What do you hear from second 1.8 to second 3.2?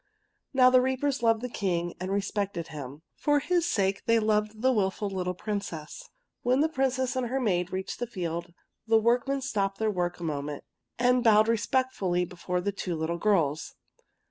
and re spected him.